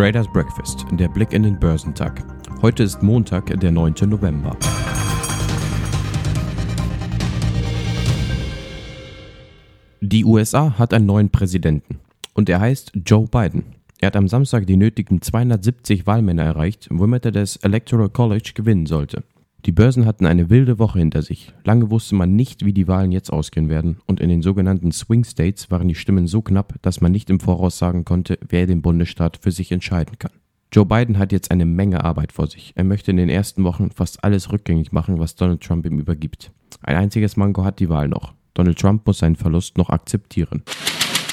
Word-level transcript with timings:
Traders 0.00 0.28
Breakfast, 0.32 0.86
der 0.92 1.08
Blick 1.08 1.34
in 1.34 1.42
den 1.42 1.60
Börsentag. 1.60 2.24
Heute 2.62 2.84
ist 2.84 3.02
Montag, 3.02 3.60
der 3.60 3.70
9. 3.70 3.94
November. 4.06 4.56
Die 10.00 10.24
USA 10.24 10.78
hat 10.78 10.94
einen 10.94 11.04
neuen 11.04 11.28
Präsidenten 11.28 12.00
und 12.32 12.48
er 12.48 12.60
heißt 12.60 12.92
Joe 13.04 13.26
Biden. 13.26 13.76
Er 14.00 14.06
hat 14.06 14.16
am 14.16 14.26
Samstag 14.26 14.66
die 14.66 14.78
nötigen 14.78 15.20
270 15.20 16.06
Wahlmänner 16.06 16.44
erreicht, 16.44 16.88
womit 16.90 17.26
er 17.26 17.32
das 17.32 17.56
Electoral 17.56 18.08
College 18.08 18.52
gewinnen 18.54 18.86
sollte. 18.86 19.22
Die 19.66 19.72
Börsen 19.72 20.06
hatten 20.06 20.24
eine 20.24 20.48
wilde 20.48 20.78
Woche 20.78 21.00
hinter 21.00 21.20
sich. 21.20 21.52
Lange 21.64 21.90
wusste 21.90 22.14
man 22.14 22.34
nicht, 22.34 22.64
wie 22.64 22.72
die 22.72 22.88
Wahlen 22.88 23.12
jetzt 23.12 23.30
ausgehen 23.30 23.68
werden, 23.68 23.98
und 24.06 24.18
in 24.18 24.30
den 24.30 24.40
sogenannten 24.40 24.90
Swing 24.90 25.24
States 25.24 25.70
waren 25.70 25.88
die 25.88 25.94
Stimmen 25.94 26.26
so 26.26 26.40
knapp, 26.40 26.76
dass 26.80 27.02
man 27.02 27.12
nicht 27.12 27.28
im 27.28 27.40
Voraus 27.40 27.76
sagen 27.76 28.06
konnte, 28.06 28.38
wer 28.48 28.66
den 28.66 28.80
Bundesstaat 28.80 29.38
für 29.42 29.50
sich 29.50 29.70
entscheiden 29.70 30.18
kann. 30.18 30.32
Joe 30.72 30.86
Biden 30.86 31.18
hat 31.18 31.32
jetzt 31.32 31.50
eine 31.50 31.66
Menge 31.66 32.04
Arbeit 32.04 32.32
vor 32.32 32.46
sich. 32.46 32.72
Er 32.76 32.84
möchte 32.84 33.10
in 33.10 33.18
den 33.18 33.28
ersten 33.28 33.64
Wochen 33.64 33.90
fast 33.90 34.24
alles 34.24 34.50
rückgängig 34.50 34.92
machen, 34.92 35.18
was 35.18 35.34
Donald 35.34 35.60
Trump 35.60 35.84
ihm 35.84 35.98
übergibt. 35.98 36.52
Ein 36.80 36.96
einziges 36.96 37.36
Mango 37.36 37.64
hat 37.64 37.80
die 37.80 37.88
Wahl 37.90 38.08
noch. 38.08 38.32
Donald 38.54 38.78
Trump 38.78 39.06
muss 39.06 39.18
seinen 39.18 39.36
Verlust 39.36 39.76
noch 39.76 39.90
akzeptieren. 39.90 40.62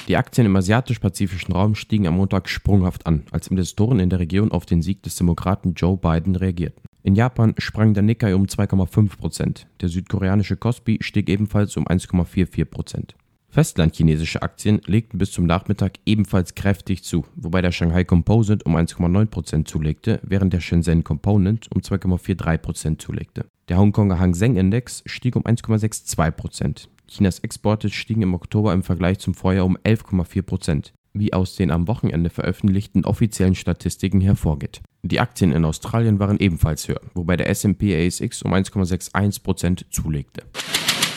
Die 0.08 0.18
Aktien 0.18 0.48
im 0.48 0.56
asiatisch-pazifischen 0.56 1.54
Raum 1.54 1.76
stiegen 1.76 2.08
am 2.08 2.16
Montag 2.16 2.50
sprunghaft 2.50 3.06
an, 3.06 3.24
als 3.32 3.48
Investoren 3.48 4.00
in 4.00 4.10
der 4.10 4.20
Region 4.20 4.52
auf 4.52 4.66
den 4.66 4.82
Sieg 4.82 5.04
des 5.04 5.16
Demokraten 5.16 5.74
Joe 5.76 5.98
Biden 5.98 6.36
reagierten. 6.36 6.82
In 7.08 7.16
Japan 7.16 7.56
sprang 7.58 7.94
der 7.94 8.04
Nikkei 8.04 8.36
um 8.36 8.48
2,5%. 8.48 9.62
Der 9.80 9.88
südkoreanische 9.88 10.58
Kospi 10.58 10.98
stieg 11.00 11.30
ebenfalls 11.30 11.78
um 11.78 11.88
1,44%. 11.88 13.12
Festlandchinesische 13.48 14.42
Aktien 14.42 14.82
legten 14.88 15.18
bis 15.18 15.32
zum 15.32 15.46
Nachmittag 15.46 16.00
ebenfalls 16.06 16.54
kräftig 16.54 17.06
zu, 17.06 17.24
wobei 17.38 17.62
der 17.62 17.72
Shanghai 17.72 18.04
Composite 18.04 18.66
um 18.66 18.76
1,9% 18.76 19.64
zulegte, 19.64 20.20
während 20.22 20.52
der 20.52 20.60
Shenzhen 20.60 21.06
Component 21.06 21.70
um 21.74 21.80
2,43% 21.80 23.00
zulegte. 23.00 23.46
Der 23.70 23.78
Hongkonger 23.78 24.20
Hang 24.20 24.36
Seng 24.36 24.58
Index 24.58 25.02
stieg 25.06 25.38
um 25.38 25.44
1,62%. 25.44 26.90
Chinas 27.08 27.40
Exporte 27.40 27.90
stiegen 27.90 28.22
im 28.22 28.34
Oktober 28.34 28.74
im 28.74 28.84
Vergleich 28.84 29.20
zum 29.20 29.34
Vorjahr 29.34 29.66
um 29.66 29.78
11,4%, 29.78 30.92
wie 31.20 31.34
aus 31.34 31.56
den 31.56 31.72
am 31.72 31.88
Wochenende 31.88 32.30
veröffentlichten 32.30 33.06
offiziellen 33.06 33.56
Statistiken 33.56 34.22
hervorgeht. 34.22 34.82
Die 35.04 35.20
Aktien 35.20 35.52
in 35.52 35.66
Australien 35.66 36.20
waren 36.20 36.40
ebenfalls 36.40 36.88
höher, 36.88 37.02
wobei 37.14 37.38
der 37.38 37.50
S&P 37.50 37.96
ASX 37.96 38.44
um 38.44 38.54
1,61% 38.54 39.86
zulegte. 39.90 40.44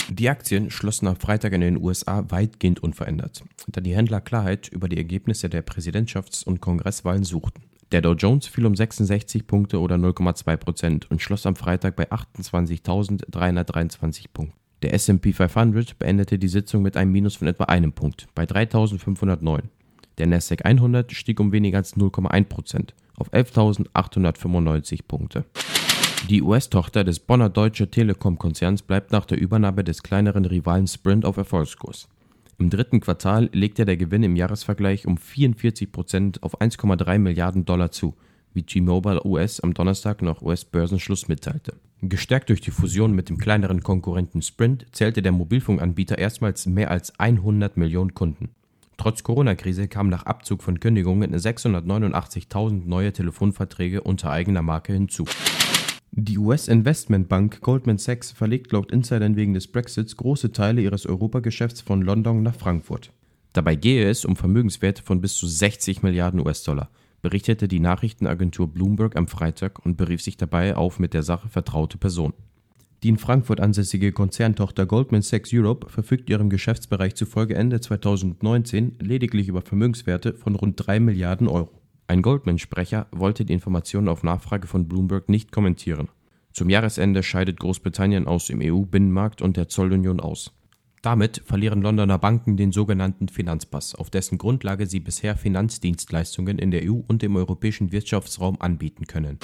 Die 0.09 0.29
Aktien 0.29 0.71
schlossen 0.71 1.07
am 1.07 1.17
Freitag 1.17 1.53
in 1.53 1.61
den 1.61 1.77
USA 1.77 2.25
weitgehend 2.31 2.83
unverändert, 2.83 3.45
da 3.69 3.81
die 3.81 3.95
Händler 3.95 4.21
Klarheit 4.21 4.69
über 4.69 4.89
die 4.89 4.97
Ergebnisse 4.97 5.49
der 5.49 5.65
Präsidentschafts- 5.65 6.45
und 6.45 6.61
Kongresswahlen 6.61 7.23
suchten. 7.23 7.63
Der 7.93 8.01
Dow 8.01 8.15
Jones 8.15 8.47
fiel 8.47 8.67
um 8.67 8.75
66 8.75 9.47
Punkte 9.47 9.81
oder 9.81 9.97
0,2% 9.97 11.09
und 11.11 11.23
schloss 11.23 11.47
am 11.47 11.57
Freitag 11.57 11.97
bei 11.97 12.11
28.323 12.11 14.27
Punkten. 14.33 14.61
Der 14.83 14.95
S&P 14.95 15.33
500 15.33 15.99
beendete 15.99 16.39
die 16.39 16.49
Sitzung 16.49 16.83
mit 16.83 16.97
einem 16.97 17.13
Minus 17.13 17.37
von 17.37 17.49
etwa 17.49 17.65
einem 17.65 17.93
Punkt 17.93 18.29
bei 18.35 18.45
3.509. 18.45 19.65
Der 20.21 20.27
Nasdaq 20.27 20.67
100 20.67 21.13
stieg 21.13 21.41
um 21.41 21.51
weniger 21.51 21.79
als 21.79 21.97
0,1% 21.97 22.91
auf 23.17 23.33
11.895 23.33 25.01
Punkte. 25.09 25.47
Die 26.29 26.43
US-Tochter 26.43 27.05
des 27.05 27.21
Bonner 27.21 27.49
Deutsche 27.49 27.91
Telekom-Konzerns 27.91 28.83
bleibt 28.83 29.13
nach 29.13 29.25
der 29.25 29.41
Übernahme 29.41 29.83
des 29.83 30.03
kleineren 30.03 30.45
Rivalen 30.45 30.87
Sprint 30.87 31.25
auf 31.25 31.39
Erfolgskurs. 31.39 32.07
Im 32.59 32.69
dritten 32.69 33.01
Quartal 33.01 33.49
legte 33.55 33.87
der 33.87 33.97
Gewinn 33.97 34.23
im 34.23 34.37
Jahresvergleich 34.37 35.07
um 35.07 35.17
44% 35.17 36.43
auf 36.43 36.61
1,3 36.61 37.19
Milliarden 37.19 37.65
Dollar 37.65 37.91
zu, 37.91 38.15
wie 38.53 38.65
T-Mobile 38.65 39.25
US 39.25 39.61
am 39.61 39.73
Donnerstag 39.73 40.21
nach 40.21 40.43
US-Börsenschluss 40.43 41.29
mitteilte. 41.29 41.77
Gestärkt 42.03 42.51
durch 42.51 42.61
die 42.61 42.73
Fusion 42.73 43.15
mit 43.15 43.31
dem 43.31 43.39
kleineren 43.39 43.83
Konkurrenten 43.83 44.43
Sprint 44.43 44.85
zählte 44.93 45.23
der 45.23 45.33
Mobilfunkanbieter 45.33 46.19
erstmals 46.19 46.67
mehr 46.67 46.91
als 46.91 47.19
100 47.19 47.79
Millionen 47.79 48.13
Kunden. 48.13 48.51
Trotz 49.01 49.23
Corona-Krise 49.23 49.89
kamen 49.89 50.11
nach 50.11 50.27
Abzug 50.27 50.63
von 50.63 50.79
Kündigungen 50.79 51.35
689.000 51.35 52.85
neue 52.85 53.15
Telefonverträge 53.15 54.03
unter 54.03 54.31
eigener 54.31 54.61
Marke 54.61 54.93
hinzu. 54.93 55.25
Die 56.11 56.37
US-Investmentbank 56.37 57.63
Goldman 57.63 57.97
Sachs 57.97 58.31
verlegt 58.31 58.73
laut 58.73 58.93
Insidern 58.93 59.37
wegen 59.37 59.55
des 59.55 59.69
Brexits 59.69 60.19
große 60.19 60.53
Teile 60.53 60.83
ihres 60.83 61.07
Europageschäfts 61.07 61.81
von 61.81 62.03
London 62.03 62.43
nach 62.43 62.55
Frankfurt. 62.55 63.11
Dabei 63.55 63.75
gehe 63.75 64.07
es 64.07 64.27
um 64.27 64.37
Vermögenswerte 64.37 65.03
von 65.03 65.23
bis 65.23 65.35
zu 65.35 65.47
60 65.47 66.03
Milliarden 66.03 66.39
US-Dollar, 66.41 66.91
berichtete 67.23 67.69
die 67.69 67.81
Nachrichtenagentur 67.81 68.69
Bloomberg 68.69 69.17
am 69.17 69.29
Freitag 69.29 69.83
und 69.83 69.97
berief 69.97 70.21
sich 70.21 70.37
dabei 70.37 70.77
auf 70.77 70.99
mit 70.99 71.15
der 71.15 71.23
Sache 71.23 71.49
vertraute 71.49 71.97
Personen. 71.97 72.35
Die 73.03 73.09
in 73.09 73.17
Frankfurt 73.17 73.61
ansässige 73.61 74.13
Konzerntochter 74.13 74.85
Goldman 74.85 75.23
Sachs 75.23 75.51
Europe 75.55 75.89
verfügt 75.89 76.29
ihrem 76.29 76.51
Geschäftsbereich 76.51 77.15
zufolge 77.15 77.55
Ende 77.55 77.81
2019 77.81 78.97
lediglich 79.01 79.49
über 79.49 79.63
Vermögenswerte 79.63 80.35
von 80.35 80.55
rund 80.55 80.87
3 80.87 81.01
Milliarden 81.01 81.49
Euro. 81.49 81.71
Ein 82.09 82.21
Goldman-Sprecher 82.21 83.07
wollte 83.13 83.47
die 83.47 83.55
Informationen 83.55 84.09
auf 84.09 84.23
Nachfrage 84.23 84.67
von 84.67 84.87
Bloomberg 84.87 85.31
nicht 85.31 85.51
kommentieren. 85.51 86.09
Zum 86.53 86.69
Jahresende 86.69 87.23
scheidet 87.23 87.59
Großbritannien 87.61 88.27
aus 88.27 88.49
dem 88.49 88.61
EU-Binnenmarkt 88.61 89.41
und 89.41 89.57
der 89.57 89.69
Zollunion 89.69 90.21
aus. 90.21 90.53
Damit 91.01 91.41
verlieren 91.47 91.81
Londoner 91.81 92.19
Banken 92.19 92.59
den 92.59 92.73
sogenannten 92.73 93.29
Finanzpass, 93.29 93.95
auf 93.95 94.11
dessen 94.11 94.37
Grundlage 94.37 94.87
sie 94.87 95.01
bisher 95.01 95.37
Finanzdienstleistungen 95.37 96.59
in 96.59 96.71
der 96.71 96.83
EU 96.85 97.01
und 97.07 97.23
im 97.23 97.37
europäischen 97.37 97.93
Wirtschaftsraum 97.93 98.61
anbieten 98.61 99.07
können. 99.07 99.39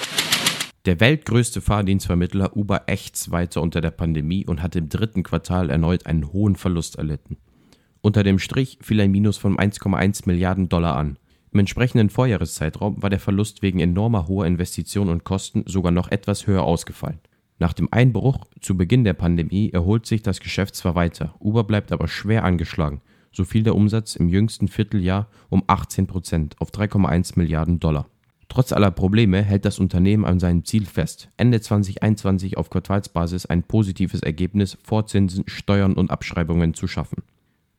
Der 0.87 1.01
weltgrößte 1.01 1.59
Fahrdienstvermittler 1.59 2.55
Uber 2.55 2.83
ächzt 2.87 3.29
weiter 3.29 3.61
unter 3.61 3.81
der 3.81 3.91
Pandemie 3.91 4.45
und 4.45 4.63
hat 4.63 4.73
im 4.77 4.87
dritten 4.87 5.21
Quartal 5.21 5.69
erneut 5.69 6.05
einen 6.05 6.31
hohen 6.31 6.55
Verlust 6.55 6.95
erlitten. 6.95 7.35
Unter 7.99 8.23
dem 8.23 8.39
Strich 8.39 8.79
fiel 8.79 9.01
ein 9.01 9.11
Minus 9.11 9.35
von 9.35 9.57
1,1 9.57 10.21
Milliarden 10.27 10.69
Dollar 10.69 10.95
an. 10.95 11.19
Im 11.51 11.59
entsprechenden 11.59 12.09
Vorjahreszeitraum 12.09 13.03
war 13.03 13.09
der 13.09 13.19
Verlust 13.19 13.61
wegen 13.61 13.81
enormer 13.81 14.29
hoher 14.29 14.45
Investitionen 14.45 15.09
und 15.09 15.25
Kosten 15.25 15.65
sogar 15.65 15.91
noch 15.91 16.07
etwas 16.07 16.47
höher 16.47 16.63
ausgefallen. 16.63 17.19
Nach 17.59 17.73
dem 17.73 17.89
Einbruch 17.91 18.45
zu 18.61 18.77
Beginn 18.77 19.03
der 19.03 19.11
Pandemie 19.13 19.71
erholt 19.71 20.05
sich 20.05 20.21
das 20.21 20.39
Geschäft 20.39 20.73
zwar 20.77 20.95
weiter, 20.95 21.35
Uber 21.41 21.65
bleibt 21.65 21.91
aber 21.91 22.07
schwer 22.07 22.45
angeschlagen. 22.45 23.01
So 23.33 23.43
fiel 23.43 23.63
der 23.63 23.75
Umsatz 23.75 24.15
im 24.15 24.29
jüngsten 24.29 24.69
Vierteljahr 24.69 25.27
um 25.49 25.65
18 25.67 26.07
Prozent 26.07 26.55
auf 26.61 26.71
3,1 26.71 27.33
Milliarden 27.37 27.81
Dollar. 27.81 28.07
Trotz 28.49 28.71
aller 28.71 28.91
Probleme 28.91 29.43
hält 29.43 29.65
das 29.65 29.79
Unternehmen 29.79 30.25
an 30.25 30.39
seinem 30.39 30.65
Ziel 30.65 30.85
fest, 30.85 31.29
Ende 31.37 31.59
2021 31.61 32.57
auf 32.57 32.69
Quartalsbasis 32.69 33.45
ein 33.45 33.63
positives 33.63 34.21
Ergebnis 34.21 34.77
vor 34.83 35.05
Zinsen, 35.05 35.43
Steuern 35.47 35.93
und 35.93 36.11
Abschreibungen 36.11 36.73
zu 36.73 36.87
schaffen. 36.87 37.23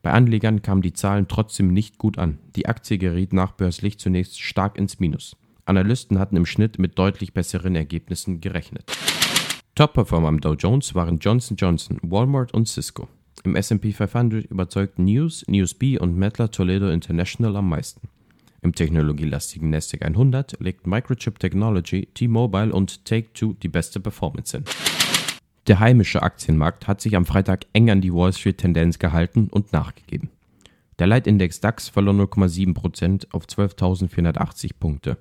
Bei 0.03 0.13
Anlegern 0.13 0.63
kamen 0.63 0.83
die 0.83 0.93
Zahlen 0.93 1.27
trotzdem 1.29 1.73
nicht 1.73 1.99
gut 1.99 2.19
an. 2.19 2.39
Die 2.55 2.67
Aktie 2.67 2.99
geriet 2.99 3.33
nachbörslich 3.33 3.99
zunächst 3.99 4.41
stark 4.41 4.79
ins 4.79 5.01
Minus. 5.01 5.37
Analysten 5.65 6.19
hatten 6.19 6.37
im 6.37 6.47
Schnitt 6.47 6.79
mit 6.79 6.99
deutlich 6.99 7.35
besseren 7.35 7.75
Ergebnissen 7.75 8.41
gerechnet. 8.41 8.91
Top-Performer 9.75 10.29
am 10.29 10.41
Dow 10.41 10.55
Jones 10.55 10.95
waren 10.95 11.19
Johnson 11.19 11.57
Johnson, 11.57 11.99
Walmart 12.03 12.55
und 12.55 12.69
Cisco. 12.69 13.09
Im 13.45 13.55
SP 13.55 13.93
500 13.93 14.47
überzeugten 14.47 15.05
News, 15.05 15.45
NewsB 15.47 15.99
und 15.99 16.17
Mettler 16.17 16.51
Toledo 16.51 16.89
International 16.91 17.57
am 17.57 17.69
meisten. 17.69 18.09
Im 18.61 18.75
technologielastigen 18.75 19.71
Nasdaq 19.71 20.03
100 20.03 20.61
legt 20.61 20.87
Microchip 20.87 21.39
Technology, 21.39 22.07
T-Mobile 22.13 22.73
und 22.73 23.05
Take-Two 23.05 23.55
die 23.55 23.69
beste 23.69 24.01
Performance 24.01 24.57
hin. 24.57 24.65
Der 25.69 25.81
heimische 25.81 26.23
Aktienmarkt 26.23 26.89
hat 26.89 27.01
sich 27.01 27.15
am 27.15 27.27
Freitag 27.27 27.67
eng 27.73 27.91
an 27.91 28.01
die 28.01 28.13
Wall 28.13 28.33
Street-Tendenz 28.33 28.99
gehalten 28.99 29.49
und 29.49 29.73
nachgegeben. 29.73 30.31
Der 30.99 31.07
Leitindex 31.07 31.61
DAX 31.61 31.89
verlor 31.89 32.15
0,7% 32.15 33.27
auf 33.31 33.45
12.480 33.45 34.71
Punkte. 34.81 35.19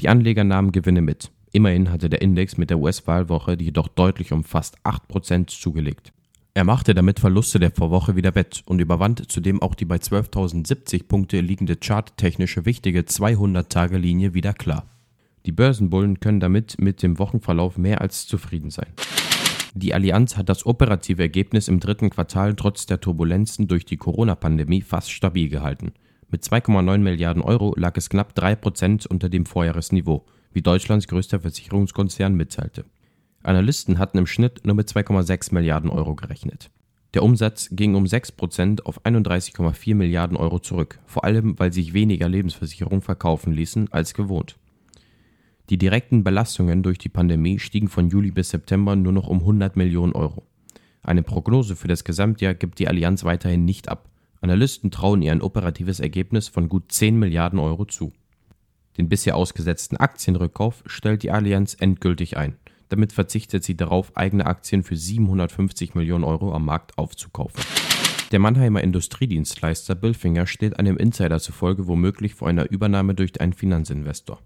Die 0.00 0.08
Anleger 0.08 0.42
nahmen 0.42 0.72
Gewinne 0.72 1.02
mit. 1.02 1.30
Immerhin 1.52 1.90
hatte 1.92 2.08
der 2.08 2.22
Index 2.22 2.56
mit 2.56 2.70
der 2.70 2.78
US-Wahlwoche 2.78 3.56
jedoch 3.60 3.88
deutlich 3.88 4.32
um 4.32 4.42
fast 4.42 4.78
8% 4.84 5.46
zugelegt. 5.48 6.12
Er 6.54 6.64
machte 6.64 6.92
damit 6.92 7.18
Verluste 7.18 7.58
der 7.58 7.70
Vorwoche 7.70 8.14
wieder 8.14 8.34
wett 8.34 8.62
und 8.66 8.78
überwand 8.78 9.32
zudem 9.32 9.62
auch 9.62 9.74
die 9.74 9.86
bei 9.86 9.96
12.070 9.96 11.08
Punkte 11.08 11.40
liegende 11.40 11.78
charttechnische 11.82 12.66
wichtige 12.66 13.00
200-Tage-Linie 13.00 14.34
wieder 14.34 14.52
klar. 14.52 14.84
Die 15.46 15.52
Börsenbullen 15.52 16.20
können 16.20 16.40
damit 16.40 16.78
mit 16.78 17.02
dem 17.02 17.18
Wochenverlauf 17.18 17.78
mehr 17.78 18.02
als 18.02 18.26
zufrieden 18.26 18.68
sein. 18.68 18.92
Die 19.74 19.94
Allianz 19.94 20.36
hat 20.36 20.50
das 20.50 20.66
operative 20.66 21.22
Ergebnis 21.22 21.68
im 21.68 21.80
dritten 21.80 22.10
Quartal 22.10 22.54
trotz 22.54 22.84
der 22.84 23.00
Turbulenzen 23.00 23.66
durch 23.66 23.86
die 23.86 23.96
Corona-Pandemie 23.96 24.82
fast 24.82 25.10
stabil 25.10 25.48
gehalten. 25.48 25.92
Mit 26.30 26.44
2,9 26.44 26.98
Milliarden 26.98 27.42
Euro 27.42 27.74
lag 27.78 27.96
es 27.96 28.10
knapp 28.10 28.34
3% 28.36 29.06
unter 29.06 29.30
dem 29.30 29.46
Vorjahresniveau, 29.46 30.26
wie 30.52 30.60
Deutschlands 30.60 31.08
größter 31.08 31.40
Versicherungskonzern 31.40 32.34
mitteilte. 32.34 32.84
Analysten 33.42 33.98
hatten 33.98 34.18
im 34.18 34.26
Schnitt 34.26 34.64
nur 34.64 34.74
mit 34.74 34.88
2,6 34.88 35.52
Milliarden 35.54 35.90
Euro 35.90 36.14
gerechnet. 36.14 36.70
Der 37.14 37.22
Umsatz 37.22 37.68
ging 37.72 37.94
um 37.94 38.04
6% 38.04 38.82
auf 38.82 39.04
31,4 39.04 39.94
Milliarden 39.94 40.36
Euro 40.36 40.58
zurück, 40.58 40.98
vor 41.06 41.24
allem 41.24 41.58
weil 41.58 41.72
sich 41.72 41.92
weniger 41.92 42.28
Lebensversicherungen 42.28 43.02
verkaufen 43.02 43.52
ließen 43.52 43.92
als 43.92 44.14
gewohnt. 44.14 44.56
Die 45.68 45.78
direkten 45.78 46.24
Belastungen 46.24 46.82
durch 46.82 46.98
die 46.98 47.08
Pandemie 47.08 47.58
stiegen 47.58 47.88
von 47.88 48.08
Juli 48.08 48.30
bis 48.30 48.50
September 48.50 48.96
nur 48.96 49.12
noch 49.12 49.28
um 49.28 49.40
100 49.40 49.76
Millionen 49.76 50.12
Euro. 50.12 50.46
Eine 51.02 51.22
Prognose 51.22 51.76
für 51.76 51.88
das 51.88 52.04
Gesamtjahr 52.04 52.54
gibt 52.54 52.78
die 52.78 52.88
Allianz 52.88 53.24
weiterhin 53.24 53.64
nicht 53.64 53.88
ab. 53.88 54.08
Analysten 54.40 54.90
trauen 54.90 55.22
ihr 55.22 55.32
ein 55.32 55.42
operatives 55.42 56.00
Ergebnis 56.00 56.48
von 56.48 56.68
gut 56.68 56.90
10 56.90 57.18
Milliarden 57.18 57.58
Euro 57.58 57.84
zu. 57.84 58.12
Den 58.98 59.08
bisher 59.08 59.36
ausgesetzten 59.36 59.96
Aktienrückkauf 59.96 60.82
stellt 60.86 61.22
die 61.22 61.30
Allianz 61.30 61.76
endgültig 61.78 62.36
ein. 62.36 62.56
Damit 62.92 63.14
verzichtet 63.14 63.64
sie 63.64 63.74
darauf, 63.74 64.14
eigene 64.18 64.44
Aktien 64.44 64.82
für 64.82 64.96
750 64.96 65.94
Millionen 65.94 66.24
Euro 66.24 66.52
am 66.52 66.66
Markt 66.66 66.98
aufzukaufen. 66.98 67.64
Der 68.32 68.38
Mannheimer 68.38 68.82
Industriedienstleister 68.82 69.94
Bilfinger 69.94 70.46
steht 70.46 70.78
einem 70.78 70.98
Insider 70.98 71.40
zufolge 71.40 71.86
womöglich 71.86 72.34
vor 72.34 72.48
einer 72.48 72.70
Übernahme 72.70 73.14
durch 73.14 73.40
einen 73.40 73.54
Finanzinvestor. 73.54 74.40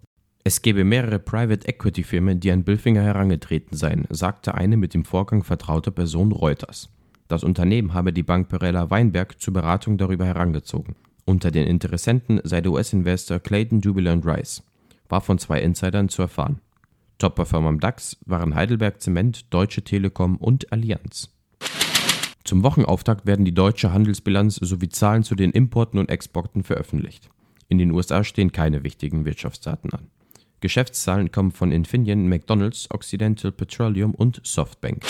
Es 0.44 0.62
gebe 0.62 0.84
mehrere 0.84 1.19
Private 1.19 1.66
Equity 1.66 2.04
Firmen, 2.04 2.38
die 2.38 2.52
an 2.52 2.62
Bilfinger 2.62 3.02
herangetreten 3.02 3.76
seien, 3.76 4.06
sagte 4.10 4.54
eine 4.54 4.76
mit 4.76 4.94
dem 4.94 5.04
Vorgang 5.04 5.42
vertraute 5.42 5.90
Person 5.90 6.31
Reuters. 6.31 6.88
Das 7.26 7.42
Unternehmen 7.42 7.94
habe 7.94 8.12
die 8.12 8.22
Bank 8.22 8.49
Perella 8.49 8.90
Weinberg 8.90 9.40
zur 9.40 9.54
Beratung 9.54 9.99
darüber 9.99 10.25
herangezogen. 10.25 10.94
Unter 11.25 11.50
den 11.50 11.66
Interessenten 11.66 12.40
sei 12.44 12.60
der 12.60 12.70
US-Investor 12.70 13.40
Clayton 13.40 13.81
Jubilant 13.81 14.25
Rice. 14.25 14.62
War 15.08 15.20
von 15.20 15.38
zwei 15.38 15.60
Insidern 15.62 16.08
zu 16.08 16.22
erfahren. 16.22 16.60
Top-Performer 17.18 17.70
im 17.70 17.80
DAX 17.80 18.18
waren 18.26 18.54
Heidelberg 18.54 19.00
Zement, 19.00 19.52
Deutsche 19.52 19.82
Telekom 19.82 20.36
und 20.36 20.72
Allianz. 20.72 21.30
Zum 22.44 22.62
Wochenauftakt 22.62 23.26
werden 23.26 23.44
die 23.44 23.54
deutsche 23.54 23.92
Handelsbilanz 23.92 24.56
sowie 24.56 24.88
Zahlen 24.88 25.24
zu 25.24 25.34
den 25.34 25.50
Importen 25.50 25.98
und 25.98 26.10
Exporten 26.10 26.62
veröffentlicht. 26.62 27.28
In 27.68 27.78
den 27.78 27.90
USA 27.90 28.22
stehen 28.22 28.52
keine 28.52 28.84
wichtigen 28.84 29.24
Wirtschaftsdaten 29.24 29.92
an. 29.92 30.10
Geschäftszahlen 30.60 31.32
kommen 31.32 31.52
von 31.52 31.72
Infineon, 31.72 32.28
McDonald's, 32.28 32.88
Occidental 32.90 33.50
Petroleum 33.50 34.14
und 34.14 34.40
Softbank. 34.44 35.04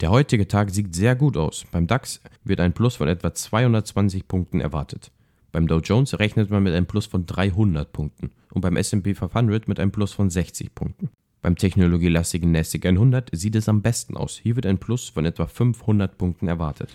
Der 0.00 0.10
heutige 0.10 0.48
Tag 0.48 0.70
sieht 0.70 0.94
sehr 0.94 1.16
gut 1.16 1.36
aus. 1.36 1.64
Beim 1.70 1.86
DAX 1.86 2.20
wird 2.44 2.60
ein 2.60 2.72
Plus 2.72 2.96
von 2.96 3.08
etwa 3.08 3.32
220 3.32 4.28
Punkten 4.28 4.60
erwartet. 4.60 5.10
Beim 5.56 5.68
Dow 5.68 5.78
Jones 5.78 6.18
rechnet 6.18 6.50
man 6.50 6.62
mit 6.64 6.74
einem 6.74 6.84
Plus 6.84 7.06
von 7.06 7.24
300 7.24 7.90
Punkten 7.90 8.30
und 8.52 8.60
beim 8.60 8.76
S&P 8.76 9.14
500 9.14 9.68
mit 9.68 9.80
einem 9.80 9.90
Plus 9.90 10.12
von 10.12 10.28
60 10.28 10.74
Punkten. 10.74 11.08
Beim 11.40 11.56
technologielastigen 11.56 12.52
NASDAQ 12.52 12.84
100 12.84 13.30
sieht 13.32 13.56
es 13.56 13.66
am 13.66 13.80
besten 13.80 14.18
aus. 14.18 14.36
Hier 14.36 14.56
wird 14.56 14.66
ein 14.66 14.76
Plus 14.76 15.08
von 15.08 15.24
etwa 15.24 15.46
500 15.46 16.18
Punkten 16.18 16.48
erwartet. 16.48 16.90